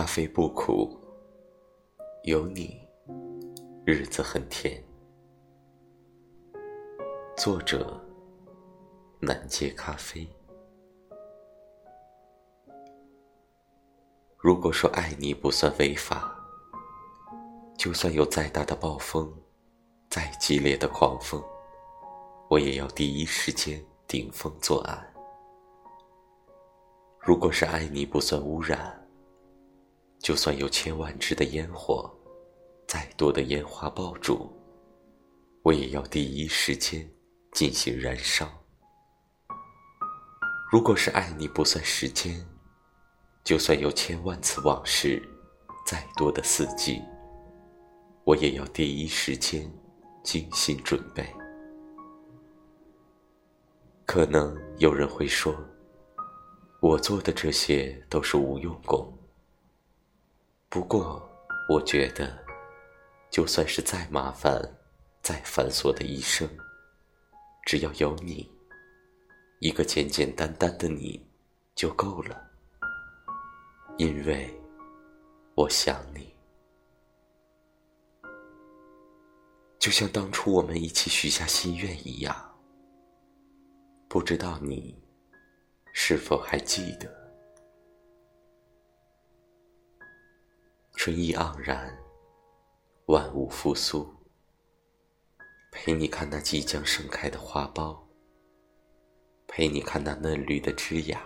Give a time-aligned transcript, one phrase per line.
[0.00, 0.98] 咖啡不苦，
[2.22, 2.80] 有你，
[3.84, 4.82] 日子很甜。
[7.36, 8.00] 作者：
[9.20, 10.26] 南街咖啡。
[14.38, 16.34] 如果说爱你不算违法，
[17.76, 19.30] 就算有再大的暴风，
[20.08, 21.44] 再激烈的狂风，
[22.48, 25.14] 我也要第一时间顶风作案。
[27.18, 28.98] 如果是爱你不算污染，
[30.20, 32.08] 就算有千万支的烟火，
[32.86, 34.52] 再多的烟花爆竹，
[35.62, 37.10] 我也要第一时间
[37.52, 38.46] 进行燃烧。
[40.70, 42.46] 如果是爱你不算时间，
[43.42, 45.20] 就算有千万次往事，
[45.86, 47.02] 再多的四季，
[48.24, 49.68] 我也要第一时间
[50.22, 51.26] 精心准备。
[54.06, 55.54] 可能有人会说。
[56.82, 59.12] 我做的这些都是无用功。
[60.70, 61.20] 不过，
[61.68, 62.32] 我觉得，
[63.28, 64.62] 就算是再麻烦、
[65.20, 66.48] 再繁琐的一生，
[67.66, 68.48] 只要有你，
[69.58, 71.20] 一个简简单单的你，
[71.74, 72.48] 就够了。
[73.98, 74.48] 因为，
[75.56, 76.32] 我想你，
[79.80, 82.32] 就像当初我们一起许下心愿一样。
[84.08, 84.96] 不知道你。
[85.92, 87.19] 是否还记得？
[91.02, 91.98] 春意盎然，
[93.06, 94.14] 万物复苏。
[95.72, 97.98] 陪你看那即将盛开的花苞，
[99.48, 101.18] 陪你看那嫩绿的枝桠。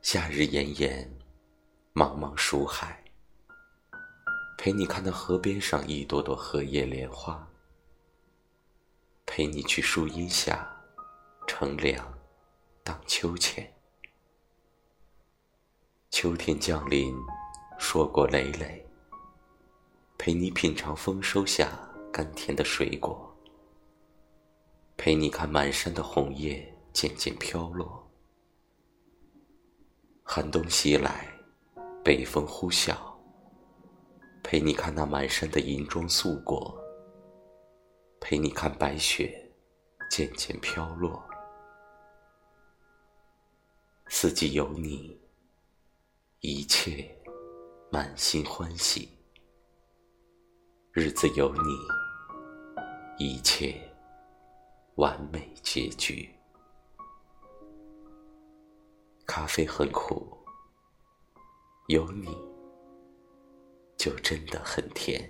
[0.00, 1.14] 夏日炎炎，
[1.92, 3.04] 茫茫暑海，
[4.56, 7.46] 陪你看那河边上一朵朵荷叶莲花。
[9.26, 10.74] 陪你去树荫下
[11.46, 12.16] 乘凉。
[12.82, 13.75] 荡秋千，
[16.10, 17.14] 秋天降临，
[17.78, 18.82] 硕果累累。
[20.16, 21.68] 陪你品尝丰收下
[22.12, 23.30] 甘甜的水果，
[24.96, 28.08] 陪你看满山的红叶渐渐飘落。
[30.22, 31.28] 寒冬袭来，
[32.02, 32.96] 北风呼啸，
[34.42, 36.76] 陪你看那满山的银装素裹，
[38.20, 39.52] 陪你看白雪
[40.10, 41.22] 渐渐飘落。
[44.08, 45.20] 四季有你，
[46.48, 47.04] 一切
[47.90, 49.08] 满心欢喜；
[50.92, 51.60] 日子有你，
[53.18, 53.74] 一切
[54.94, 56.32] 完美结局。
[59.26, 60.38] 咖啡很苦，
[61.88, 62.28] 有你
[63.98, 65.28] 就真的很甜。